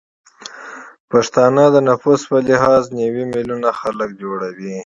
پښتانه 1.11 1.63
د 1.71 1.75
نفوس 1.89 2.21
به 2.29 2.39
لحاظ 2.49 2.83
نوې 2.99 3.23
میلیونه 3.33 3.69
خلک 3.79 4.09
جوړوي 4.21 4.73